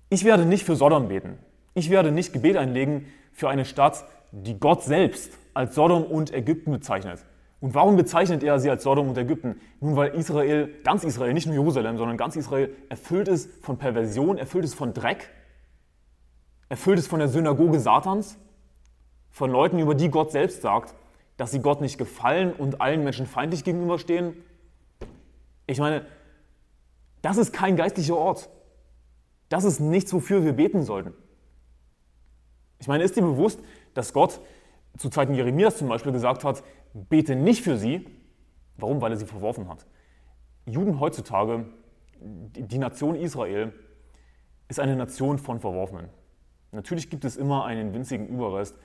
Ich 0.09 0.23
werde 0.23 0.45
nicht 0.45 0.63
für 0.63 0.77
Sodom 0.77 1.09
beten. 1.09 1.37
Ich 1.73 1.89
werde 1.89 2.11
nicht 2.11 2.31
Gebet 2.31 2.55
einlegen 2.55 3.07
für 3.33 3.49
eine 3.49 3.65
Stadt, 3.65 4.05
die 4.31 4.59
Gott 4.59 4.83
selbst 4.83 5.37
als 5.53 5.75
Sodom 5.75 6.03
und 6.03 6.33
Ägypten 6.33 6.71
bezeichnet. 6.71 7.19
Und 7.63 7.73
warum 7.75 7.95
bezeichnet 7.95 8.43
er 8.43 8.59
sie 8.59 8.69
als 8.69 8.83
Sodom 8.83 9.07
und 9.07 9.17
Ägypten? 9.17 9.61
Nun, 9.79 9.95
weil 9.95 10.15
Israel, 10.15 10.67
ganz 10.83 11.05
Israel, 11.05 11.31
nicht 11.31 11.45
nur 11.45 11.55
Jerusalem, 11.55 11.97
sondern 11.97 12.17
ganz 12.17 12.35
Israel 12.35 12.75
erfüllt 12.89 13.29
ist 13.29 13.49
von 13.63 13.77
Perversion, 13.77 14.37
erfüllt 14.37 14.65
ist 14.65 14.75
von 14.75 14.93
Dreck, 14.93 15.29
erfüllt 16.67 16.99
ist 16.99 17.07
von 17.07 17.19
der 17.19 17.29
Synagoge 17.29 17.79
Satans, 17.79 18.37
von 19.29 19.49
Leuten, 19.49 19.79
über 19.79 19.95
die 19.95 20.09
Gott 20.09 20.33
selbst 20.33 20.61
sagt, 20.61 20.93
dass 21.37 21.51
sie 21.51 21.61
Gott 21.61 21.79
nicht 21.79 21.97
gefallen 21.97 22.51
und 22.51 22.81
allen 22.81 23.01
Menschen 23.01 23.25
feindlich 23.25 23.63
gegenüberstehen. 23.63 24.33
Ich 25.65 25.79
meine, 25.79 26.05
das 27.21 27.37
ist 27.37 27.53
kein 27.53 27.77
geistlicher 27.77 28.17
Ort. 28.17 28.49
Das 29.47 29.63
ist 29.63 29.79
nichts, 29.79 30.11
wofür 30.11 30.43
wir 30.43 30.51
beten 30.51 30.83
sollten. 30.83 31.13
Ich 32.79 32.89
meine, 32.89 33.05
ist 33.05 33.15
dir 33.15 33.21
bewusst, 33.21 33.61
dass 33.93 34.11
Gott 34.11 34.41
zu 34.97 35.09
Zeiten 35.09 35.33
Jeremias 35.33 35.77
zum 35.77 35.87
Beispiel 35.87 36.11
gesagt 36.11 36.43
hat, 36.43 36.63
bete 36.93 37.35
nicht 37.35 37.63
für 37.63 37.77
sie. 37.77 38.07
Warum? 38.77 39.01
Weil 39.01 39.11
er 39.11 39.17
sie 39.17 39.25
verworfen 39.25 39.67
hat. 39.67 39.85
Juden 40.65 40.99
heutzutage, 40.99 41.65
die 42.19 42.77
Nation 42.77 43.15
Israel, 43.15 43.73
ist 44.67 44.79
eine 44.79 44.95
Nation 44.95 45.37
von 45.37 45.59
Verworfenen. 45.59 46.09
Natürlich 46.71 47.09
gibt 47.09 47.25
es 47.25 47.37
immer 47.37 47.65
einen 47.65 47.93
winzigen 47.93 48.27
Überrest, 48.27 48.77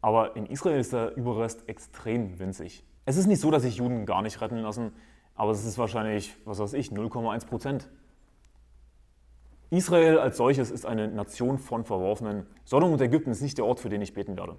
aber 0.00 0.36
in 0.36 0.46
Israel 0.46 0.80
ist 0.80 0.92
der 0.92 1.16
Überrest 1.16 1.68
extrem 1.68 2.38
winzig. 2.38 2.84
Es 3.04 3.16
ist 3.16 3.26
nicht 3.26 3.40
so, 3.40 3.50
dass 3.50 3.62
sich 3.62 3.76
Juden 3.76 4.06
gar 4.06 4.22
nicht 4.22 4.40
retten 4.40 4.58
lassen, 4.58 4.92
aber 5.34 5.50
es 5.50 5.64
ist 5.64 5.78
wahrscheinlich, 5.78 6.34
was 6.44 6.58
weiß 6.58 6.72
ich, 6.74 6.90
0,1 6.90 7.46
Prozent. 7.46 7.90
Israel 9.70 10.18
als 10.18 10.36
solches 10.36 10.70
ist 10.70 10.86
eine 10.86 11.08
Nation 11.08 11.58
von 11.58 11.84
Verworfenen. 11.84 12.46
Sodom 12.64 12.92
und 12.92 13.00
Ägypten 13.00 13.30
ist 13.30 13.42
nicht 13.42 13.58
der 13.58 13.66
Ort, 13.66 13.80
für 13.80 13.88
den 13.88 14.00
ich 14.00 14.14
beten 14.14 14.36
werde. 14.36 14.56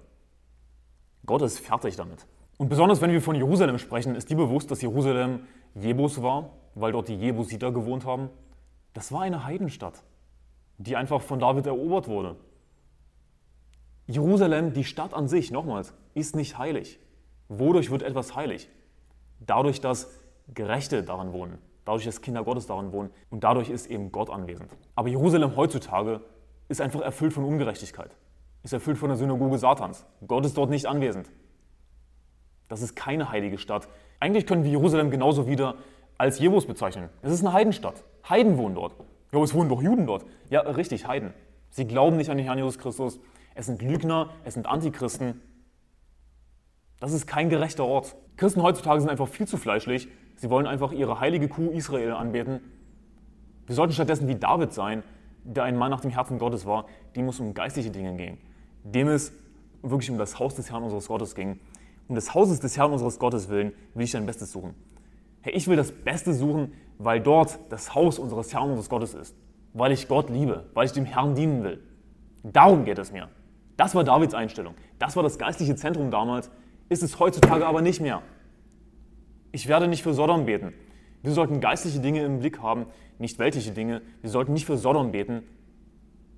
Gott 1.28 1.42
ist 1.42 1.58
fertig 1.60 1.94
damit. 1.94 2.26
Und 2.56 2.70
besonders 2.70 3.02
wenn 3.02 3.12
wir 3.12 3.20
von 3.20 3.36
Jerusalem 3.36 3.78
sprechen, 3.78 4.16
ist 4.16 4.30
dir 4.30 4.36
bewusst, 4.36 4.70
dass 4.70 4.80
Jerusalem 4.80 5.40
Jebus 5.74 6.22
war, 6.22 6.54
weil 6.74 6.92
dort 6.92 7.08
die 7.08 7.16
Jebusiter 7.16 7.70
gewohnt 7.70 8.06
haben? 8.06 8.30
Das 8.94 9.12
war 9.12 9.20
eine 9.20 9.44
Heidenstadt, 9.44 10.02
die 10.78 10.96
einfach 10.96 11.20
von 11.20 11.38
David 11.38 11.66
erobert 11.66 12.08
wurde. 12.08 12.36
Jerusalem, 14.06 14.72
die 14.72 14.84
Stadt 14.84 15.12
an 15.12 15.28
sich, 15.28 15.50
nochmals, 15.50 15.92
ist 16.14 16.34
nicht 16.34 16.56
heilig. 16.56 16.98
Wodurch 17.48 17.90
wird 17.90 18.02
etwas 18.02 18.34
heilig? 18.34 18.70
Dadurch, 19.38 19.82
dass 19.82 20.08
Gerechte 20.54 21.02
daran 21.02 21.34
wohnen, 21.34 21.58
dadurch, 21.84 22.06
dass 22.06 22.22
Kinder 22.22 22.42
Gottes 22.42 22.66
daran 22.66 22.90
wohnen 22.92 23.10
und 23.28 23.44
dadurch 23.44 23.68
ist 23.68 23.86
eben 23.88 24.12
Gott 24.12 24.30
anwesend. 24.30 24.70
Aber 24.94 25.08
Jerusalem 25.08 25.56
heutzutage 25.56 26.22
ist 26.68 26.80
einfach 26.80 27.02
erfüllt 27.02 27.34
von 27.34 27.44
Ungerechtigkeit, 27.44 28.16
ist 28.62 28.72
erfüllt 28.72 28.98
von 28.98 29.08
der 29.08 29.16
Synagoge 29.16 29.58
Satans. 29.58 30.06
Gott 30.26 30.44
ist 30.44 30.56
dort 30.56 30.70
nicht 30.70 30.86
anwesend. 30.86 31.30
Das 32.68 32.82
ist 32.82 32.94
keine 32.94 33.30
heilige 33.30 33.58
Stadt. 33.58 33.88
Eigentlich 34.20 34.46
können 34.46 34.64
wir 34.64 34.70
Jerusalem 34.70 35.10
genauso 35.10 35.46
wieder 35.46 35.76
als 36.18 36.38
Jebus 36.38 36.66
bezeichnen. 36.66 37.08
Es 37.22 37.32
ist 37.32 37.40
eine 37.40 37.52
Heidenstadt. 37.52 38.04
Heiden 38.28 38.58
wohnen 38.58 38.74
dort. 38.74 38.92
Ja, 39.32 39.36
aber 39.36 39.44
es 39.44 39.54
wohnen 39.54 39.68
doch 39.68 39.82
Juden 39.82 40.06
dort. 40.06 40.24
Ja, 40.50 40.60
richtig, 40.60 41.06
Heiden. 41.06 41.32
Sie 41.70 41.86
glauben 41.86 42.16
nicht 42.16 42.30
an 42.30 42.36
den 42.36 42.46
Herrn 42.46 42.58
Jesus 42.58 42.78
Christus. 42.78 43.20
Es 43.54 43.66
sind 43.66 43.82
Lügner, 43.82 44.30
es 44.44 44.54
sind 44.54 44.66
Antichristen. 44.66 45.40
Das 47.00 47.12
ist 47.12 47.26
kein 47.26 47.48
gerechter 47.48 47.84
Ort. 47.84 48.16
Christen 48.36 48.62
heutzutage 48.62 49.00
sind 49.00 49.10
einfach 49.10 49.28
viel 49.28 49.46
zu 49.46 49.56
fleischlich. 49.56 50.08
Sie 50.36 50.50
wollen 50.50 50.66
einfach 50.66 50.92
ihre 50.92 51.20
heilige 51.20 51.48
Kuh 51.48 51.70
Israel 51.70 52.12
anbeten. 52.12 52.60
Wir 53.66 53.74
sollten 53.74 53.92
stattdessen 53.92 54.28
wie 54.28 54.36
David 54.36 54.72
sein, 54.72 55.02
der 55.44 55.64
ein 55.64 55.76
Mann 55.76 55.90
nach 55.90 56.00
dem 56.00 56.10
Herzen 56.10 56.38
Gottes 56.38 56.66
war. 56.66 56.86
Dem 57.16 57.28
es 57.28 57.38
um 57.40 57.54
geistliche 57.54 57.90
Dinge 57.90 58.14
ging. 58.16 58.38
Dem 58.84 59.08
es 59.08 59.32
wirklich 59.82 60.10
um 60.10 60.18
das 60.18 60.38
Haus 60.38 60.54
des 60.54 60.70
Herrn 60.70 60.82
unseres 60.82 61.08
Gottes 61.08 61.34
ging 61.34 61.58
um 62.08 62.14
des 62.14 62.34
Hauses 62.34 62.60
des 62.60 62.76
Herrn 62.76 62.92
unseres 62.92 63.18
Gottes 63.18 63.48
willen 63.48 63.72
will 63.94 64.04
ich 64.04 64.12
dein 64.12 64.26
Bestes 64.26 64.50
suchen. 64.50 64.74
Herr, 65.42 65.54
ich 65.54 65.68
will 65.68 65.76
das 65.76 65.92
Beste 65.92 66.34
suchen, 66.34 66.72
weil 66.98 67.20
dort 67.20 67.58
das 67.68 67.94
Haus 67.94 68.18
unseres 68.18 68.52
Herrn 68.52 68.70
unseres 68.70 68.88
Gottes 68.88 69.14
ist. 69.14 69.36
Weil 69.74 69.92
ich 69.92 70.08
Gott 70.08 70.30
liebe, 70.30 70.64
weil 70.74 70.86
ich 70.86 70.92
dem 70.92 71.04
Herrn 71.04 71.34
dienen 71.34 71.62
will. 71.62 71.82
Darum 72.42 72.84
geht 72.84 72.98
es 72.98 73.12
mir. 73.12 73.28
Das 73.76 73.94
war 73.94 74.02
Davids 74.02 74.34
Einstellung. 74.34 74.74
Das 74.98 75.14
war 75.14 75.22
das 75.22 75.38
geistliche 75.38 75.76
Zentrum 75.76 76.10
damals, 76.10 76.50
ist 76.88 77.02
es 77.02 77.20
heutzutage 77.20 77.66
aber 77.66 77.82
nicht 77.82 78.00
mehr. 78.00 78.22
Ich 79.52 79.68
werde 79.68 79.86
nicht 79.86 80.02
für 80.02 80.14
Sodom 80.14 80.46
beten. 80.46 80.72
Wir 81.22 81.32
sollten 81.32 81.60
geistliche 81.60 82.00
Dinge 82.00 82.24
im 82.24 82.40
Blick 82.40 82.60
haben, 82.60 82.86
nicht 83.18 83.38
weltliche 83.38 83.72
Dinge. 83.72 84.02
Wir 84.22 84.30
sollten 84.30 84.52
nicht 84.52 84.64
für 84.64 84.78
Sodom 84.78 85.12
beten. 85.12 85.42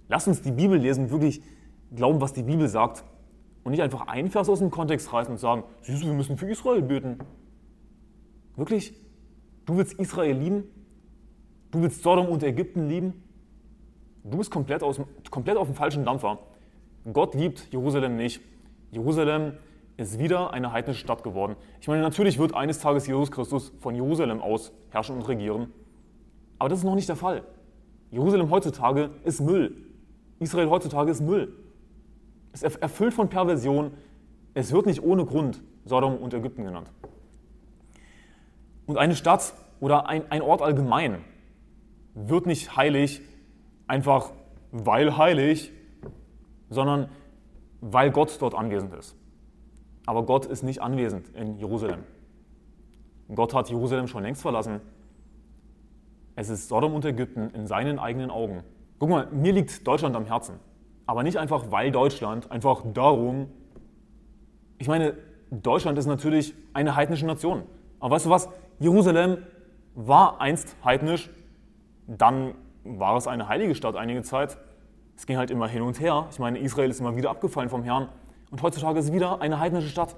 Lass 0.09 0.27
uns 0.27 0.43
die 0.43 0.51
Bibel 0.51 0.79
lesen, 0.79 1.11
wirklich 1.11 1.41
glauben, 1.95 2.21
was 2.21 2.33
die 2.33 2.43
Bibel 2.43 2.69
sagt 2.69 3.05
und 3.65 3.73
nicht 3.73 3.83
einfach 3.83 4.07
einen 4.07 4.31
Vers 4.31 4.49
aus 4.49 4.61
dem 4.61 4.71
Kontext 4.71 5.13
reißen 5.13 5.33
und 5.33 5.39
sagen, 5.39 5.65
siehst 5.83 6.03
du, 6.03 6.07
wir 6.07 6.15
müssen 6.15 6.37
für 6.37 6.51
Israel 6.51 6.83
beten. 6.83 7.19
Wirklich? 8.57 8.95
Du 9.67 9.77
willst 9.77 9.95
Israel 9.95 10.37
lieben? 10.37 10.65
Du 11.71 11.83
willst 11.83 12.03
Sodom 12.03 12.27
und 12.29 12.43
Ägypten 12.43 12.89
lieben? 12.89 13.23
Du 14.25 14.39
bist 14.39 14.51
komplett, 14.51 14.83
aus, 14.83 15.01
komplett 15.31 15.57
auf 15.57 15.69
dem 15.69 15.75
falschen 15.75 16.05
Dampfer. 16.05 16.39
Gott 17.13 17.35
liebt 17.35 17.73
Jerusalem 17.73 18.17
nicht. 18.17 18.41
Jerusalem 18.91 19.55
ist 19.97 20.19
wieder 20.19 20.53
eine 20.53 20.73
heidnische 20.73 21.01
Stadt 21.01 21.23
geworden. 21.23 21.57
Ich 21.81 21.89
meine, 21.89 22.03
natürlich 22.03 22.39
wird 22.39 22.55
eines 22.55 22.79
Tages 22.79 23.07
Jesus 23.07 23.31
Christus 23.31 23.73
von 23.81 23.95
Jerusalem 23.95 24.41
aus 24.41 24.73
herrschen 24.91 25.17
und 25.17 25.29
regieren. 25.29 25.73
Aber 26.59 26.69
das 26.69 26.81
ist 26.81 26.85
noch 26.85 26.95
nicht 26.95 27.09
der 27.09 27.17
Fall. 27.17 27.43
Jerusalem 28.11 28.51
heutzutage 28.51 29.11
ist 29.25 29.41
Müll. 29.41 29.77
Israel 30.39 30.69
heutzutage 30.69 31.11
ist 31.11 31.21
Müll. 31.21 31.53
Ist 32.53 32.65
erfüllt 32.65 33.15
von 33.15 33.29
Perversion. 33.29 33.93
Es 34.55 34.73
wird 34.73 34.87
nicht 34.87 35.03
ohne 35.03 35.25
Grund 35.25 35.63
Sodom 35.85 36.17
und 36.17 36.35
Ägypten 36.35 36.65
genannt. 36.65 36.91
Und 38.87 38.99
eine 38.99 39.15
Stadt 39.15 39.55
oder 39.79 40.09
ein, 40.09 40.31
ein 40.31 40.43
Ort 40.43 40.63
allgemein 40.63 41.25
wird 42.15 42.47
nicht 42.47 42.77
heilig, 42.77 43.23
einfach 43.87 44.33
weil 44.73 45.17
heilig, 45.17 45.73
sondern 46.69 47.09
weil 47.81 48.11
Gott 48.11 48.37
dort 48.41 48.55
anwesend 48.55 48.95
ist. 48.95 49.17
Aber 50.07 50.25
Gott 50.25 50.47
ist 50.47 50.63
nicht 50.63 50.83
anwesend 50.83 51.29
in 51.37 51.59
Jerusalem. 51.59 52.01
Gott 53.35 53.55
hat 53.55 53.71
Jerusalem 53.71 54.07
schon 54.09 54.23
längst 54.23 54.43
verlassen. 54.43 54.81
Es 56.35 56.49
ist 56.49 56.69
Sodom 56.69 56.95
und 56.95 57.05
Ägypten 57.05 57.51
in 57.51 57.67
seinen 57.67 57.99
eigenen 57.99 58.31
Augen. 58.31 58.65
Guck 58.99 59.11
mal, 59.11 59.27
mir 59.31 59.53
liegt 59.53 59.87
Deutschland 59.87 60.17
am 60.17 60.25
Herzen. 60.25 60.55
Aber 61.07 61.23
nicht 61.23 61.39
einfach, 61.39 61.71
weil 61.71 61.91
Deutschland, 61.91 62.51
einfach 62.51 62.83
darum. 62.93 63.49
Ich 64.79 64.89
meine, 64.89 65.15
Deutschland 65.51 65.99
ist 65.99 66.07
natürlich 66.07 66.55
eine 66.73 66.95
heidnische 66.97 67.27
Nation. 67.27 67.63
Aber 67.99 68.15
weißt 68.15 68.27
du 68.27 68.31
was? 68.31 68.49
Jerusalem 68.79 69.39
war 69.95 70.41
einst 70.41 70.77
heidnisch, 70.85 71.31
dann 72.07 72.55
war 72.85 73.17
es 73.17 73.27
eine 73.27 73.49
heilige 73.49 73.75
Stadt 73.75 73.97
einige 73.97 74.23
Zeit. 74.23 74.59
Es 75.17 75.27
ging 75.27 75.37
halt 75.37 75.51
immer 75.51 75.69
hin 75.69 75.83
und 75.83 76.01
her. 76.01 76.29
Ich 76.31 76.39
meine, 76.39 76.59
Israel 76.59 76.91
ist 76.91 77.01
immer 77.01 77.17
wieder 77.17 77.31
abgefallen 77.31 77.69
vom 77.69 77.83
Herrn 77.83 78.09
und 78.51 78.63
heutzutage 78.63 78.99
ist 78.99 79.07
es 79.07 79.13
wieder 79.13 79.41
eine 79.43 79.61
heidnische 79.61 79.89
Stadt. 79.89 80.17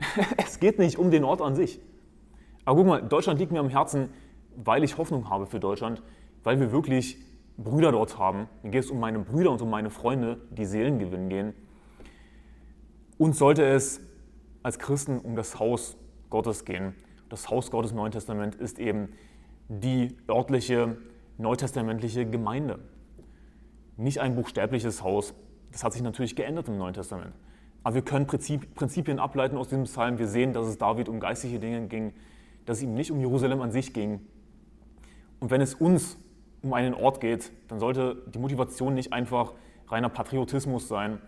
es 0.36 0.58
geht 0.58 0.78
nicht 0.78 0.98
um 0.98 1.10
den 1.10 1.24
Ort 1.24 1.42
an 1.42 1.54
sich. 1.54 1.80
Aber 2.64 2.78
guck 2.78 2.86
mal, 2.86 3.02
Deutschland 3.02 3.38
liegt 3.38 3.52
mir 3.52 3.60
am 3.60 3.68
Herzen, 3.68 4.10
weil 4.56 4.82
ich 4.84 4.98
Hoffnung 4.98 5.30
habe 5.30 5.46
für 5.46 5.60
Deutschland, 5.60 6.02
weil 6.42 6.58
wir 6.60 6.72
wirklich 6.72 7.18
Brüder 7.62 7.92
dort 7.92 8.18
haben. 8.18 8.48
Mir 8.62 8.70
geht 8.70 8.84
es 8.84 8.90
um 8.90 9.00
meine 9.00 9.18
Brüder 9.18 9.50
und 9.50 9.60
um 9.62 9.70
meine 9.70 9.90
Freunde, 9.90 10.40
die 10.50 10.64
Seelen 10.64 10.98
gewinnen 10.98 11.28
gehen. 11.28 11.54
Uns 13.18 13.38
sollte 13.38 13.64
es 13.64 14.00
als 14.62 14.78
Christen 14.78 15.18
um 15.18 15.36
das 15.36 15.58
Haus 15.58 15.96
Gottes 16.30 16.64
gehen. 16.64 16.94
Das 17.28 17.50
Haus 17.50 17.70
Gottes 17.70 17.90
im 17.90 17.98
Neuen 17.98 18.12
Testament 18.12 18.54
ist 18.54 18.78
eben 18.78 19.10
die 19.68 20.16
örtliche 20.28 20.96
neutestamentliche 21.38 22.26
Gemeinde. 22.26 22.78
Nicht 23.96 24.20
ein 24.20 24.34
buchstäbliches 24.34 25.02
Haus. 25.02 25.34
Das 25.72 25.84
hat 25.84 25.92
sich 25.92 26.02
natürlich 26.02 26.36
geändert 26.36 26.68
im 26.68 26.78
Neuen 26.78 26.94
Testament. 26.94 27.34
Aber 27.82 27.94
wir 27.94 28.02
können 28.02 28.26
Prinzipien 28.26 29.18
ableiten 29.18 29.56
aus 29.56 29.68
diesem 29.68 29.84
Psalm. 29.84 30.18
Wir 30.18 30.26
sehen, 30.26 30.52
dass 30.52 30.66
es 30.66 30.78
David 30.78 31.08
um 31.08 31.20
geistliche 31.20 31.58
Dinge 31.58 31.86
ging, 31.86 32.12
dass 32.66 32.78
es 32.78 32.82
ihm 32.82 32.94
nicht 32.94 33.10
um 33.10 33.20
Jerusalem 33.20 33.60
an 33.60 33.70
sich 33.70 33.94
ging. 33.94 34.20
Und 35.38 35.50
wenn 35.50 35.60
es 35.60 35.74
uns 35.74 36.18
um 36.62 36.72
einen 36.72 36.94
Ort 36.94 37.20
geht, 37.20 37.52
dann 37.68 37.80
sollte 37.80 38.22
die 38.26 38.38
Motivation 38.38 38.94
nicht 38.94 39.12
einfach 39.12 39.52
reiner 39.88 40.08
Patriotismus 40.08 40.88
sein. 40.88 41.18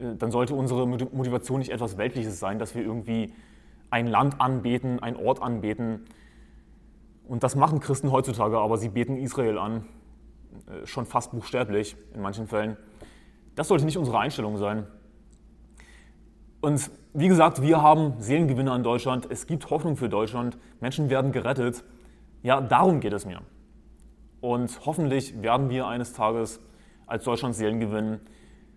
Äh, 0.00 0.16
dann 0.16 0.30
sollte 0.30 0.54
unsere 0.54 0.86
Motivation 0.86 1.58
nicht 1.58 1.70
etwas 1.70 1.98
Weltliches 1.98 2.38
sein, 2.38 2.58
dass 2.58 2.74
wir 2.74 2.82
irgendwie 2.82 3.32
ein 3.90 4.06
Land 4.06 4.40
anbeten, 4.40 5.00
einen 5.00 5.16
Ort 5.16 5.42
anbeten. 5.42 6.06
Und 7.28 7.42
das 7.42 7.54
machen 7.56 7.80
Christen 7.80 8.10
heutzutage, 8.10 8.58
aber 8.58 8.78
sie 8.78 8.88
beten 8.88 9.16
Israel 9.16 9.58
an, 9.58 9.84
äh, 10.66 10.86
schon 10.86 11.06
fast 11.06 11.32
buchstäblich 11.32 11.96
in 12.14 12.22
manchen 12.22 12.46
Fällen. 12.46 12.76
Das 13.54 13.68
sollte 13.68 13.84
nicht 13.84 13.98
unsere 13.98 14.18
Einstellung 14.18 14.56
sein. 14.56 14.86
Und 16.62 16.90
wie 17.12 17.28
gesagt, 17.28 17.60
wir 17.60 17.82
haben 17.82 18.14
Seelengewinne 18.18 18.72
an 18.72 18.82
Deutschland. 18.82 19.26
Es 19.28 19.46
gibt 19.46 19.68
Hoffnung 19.68 19.96
für 19.96 20.08
Deutschland. 20.08 20.56
Menschen 20.80 21.10
werden 21.10 21.32
gerettet. 21.32 21.84
Ja, 22.42 22.60
darum 22.60 23.00
geht 23.00 23.12
es 23.12 23.26
mir. 23.26 23.42
Und 24.42 24.80
hoffentlich 24.84 25.40
werden 25.40 25.70
wir 25.70 25.86
eines 25.86 26.12
Tages 26.12 26.60
als 27.06 27.24
Deutschland 27.24 27.54
Seelen 27.54 27.78
gewinnen. 27.78 28.20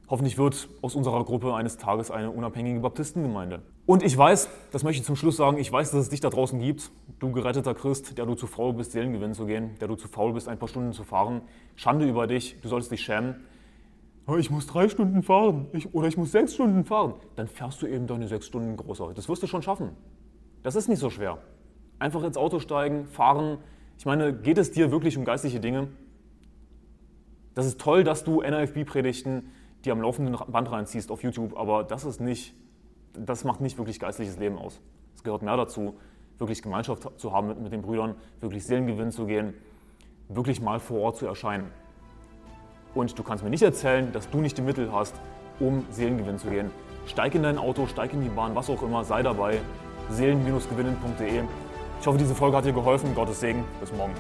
Hoffentlich 0.08 0.38
wird 0.38 0.70
aus 0.84 0.94
unserer 0.94 1.26
Gruppe 1.26 1.56
eines 1.56 1.78
Tages 1.78 2.12
eine 2.12 2.30
unabhängige 2.30 2.80
Baptistengemeinde. 2.80 3.64
Und 3.88 4.04
ich 4.04 4.16
weiß, 4.16 4.48
das 4.72 4.84
möchte 4.84 5.02
ich 5.02 5.06
zum 5.08 5.16
Schluss 5.16 5.38
sagen, 5.38 5.58
ich 5.58 5.72
weiß, 5.72 5.90
dass 5.90 6.02
es 6.02 6.10
dich 6.10 6.20
da 6.20 6.30
draußen 6.30 6.60
gibt, 6.60 6.92
du 7.18 7.32
geretteter 7.32 7.74
Christ, 7.74 8.16
der 8.16 8.28
du 8.28 8.36
zu 8.36 8.46
faul 8.46 8.74
bist, 8.74 8.92
Seelen 8.92 9.12
gewinnen 9.12 9.34
zu 9.34 9.48
gehen, 9.48 9.72
der 9.82 9.88
du 9.88 9.96
zu 9.96 10.08
faul 10.08 10.34
bist, 10.34 10.48
ein 10.48 10.60
paar 10.60 10.68
Stunden 10.68 10.94
zu 10.94 11.04
fahren. 11.04 11.42
Schande 11.76 12.06
über 12.06 12.28
dich, 12.28 12.62
du 12.62 12.68
solltest 12.68 12.92
dich 12.92 13.02
schämen. 13.02 13.36
Ich 14.38 14.52
muss 14.52 14.68
drei 14.68 14.88
Stunden 14.88 15.24
fahren 15.24 15.68
ich, 15.74 15.96
oder 15.96 16.08
ich 16.08 16.18
muss 16.18 16.32
sechs 16.32 16.54
Stunden 16.54 16.86
fahren. 16.86 17.16
Dann 17.36 17.48
fährst 17.48 17.82
du 17.82 17.88
eben 17.88 18.06
deine 18.06 18.28
sechs 18.28 18.46
Stunden 18.46 18.78
größer. 18.78 19.14
Das 19.16 19.28
wirst 19.30 19.42
du 19.42 19.48
schon 19.48 19.64
schaffen. 19.64 19.90
Das 20.62 20.76
ist 20.76 20.90
nicht 20.90 21.00
so 21.00 21.10
schwer. 21.10 21.40
Einfach 21.98 22.24
ins 22.24 22.38
Auto 22.38 22.60
steigen, 22.60 23.08
fahren. 23.08 23.58
Ich 23.98 24.06
meine, 24.06 24.34
geht 24.34 24.58
es 24.58 24.72
dir 24.72 24.92
wirklich 24.92 25.18
um 25.18 25.26
geistliche 25.26 25.60
Dinge? 25.60 25.88
Das 27.54 27.66
ist 27.66 27.80
toll, 27.80 28.04
dass 28.04 28.24
du 28.24 28.42
NFB-Predigten 28.42 29.52
dir 29.86 29.94
am 29.94 30.02
laufenden 30.02 30.38
Band 30.48 30.72
reinziehst 30.72 31.12
auf 31.12 31.24
YouTube, 31.24 31.58
aber 31.58 31.84
das 31.84 32.04
ist 32.04 32.20
nicht, 32.20 32.54
das 33.14 33.44
macht 33.44 33.62
nicht 33.62 33.78
wirklich 33.78 34.00
geistliches 34.00 34.38
Leben 34.38 34.58
aus. 34.58 34.82
Es 35.16 35.24
gehört 35.24 35.42
mehr 35.42 35.56
dazu, 35.56 35.96
wirklich 36.38 36.62
Gemeinschaft 36.62 37.08
zu 37.18 37.32
haben 37.32 37.48
mit, 37.48 37.62
mit 37.62 37.72
den 37.72 37.82
Brüdern, 37.82 38.16
wirklich 38.42 38.66
Seelengewinn 38.66 39.12
zu 39.12 39.26
gehen, 39.26 39.54
wirklich 40.28 40.62
mal 40.62 40.80
vor 40.80 41.00
Ort 41.02 41.18
zu 41.18 41.26
erscheinen. 41.26 41.72
Und 42.94 43.18
du 43.18 43.24
kannst 43.24 43.44
mir 43.44 43.50
nicht 43.50 43.64
erzählen, 43.64 44.12
dass 44.12 44.30
du 44.30 44.40
nicht 44.40 44.58
die 44.58 44.62
Mittel 44.62 44.92
hast, 44.92 45.16
um 45.60 45.86
Seelengewinn 45.92 46.40
zu 46.40 46.50
gehen. 46.50 46.72
Steig 47.08 47.36
in 47.36 47.44
dein 47.44 47.58
Auto, 47.58 47.88
steig 47.88 48.14
in 48.14 48.22
die 48.22 48.30
Bahn, 48.30 48.56
was 48.56 48.70
auch 48.70 48.82
immer, 48.82 49.04
sei 49.04 49.22
dabei. 49.22 49.60
Seelen-gewinnen.de. 50.10 51.44
Ich 52.06 52.08
hoffe, 52.08 52.20
diese 52.20 52.36
Folge 52.36 52.56
hat 52.56 52.66
dir 52.66 52.72
geholfen. 52.72 53.16
Gottes 53.16 53.40
Segen. 53.40 53.64
Bis 53.80 53.92
morgen. 53.92 54.14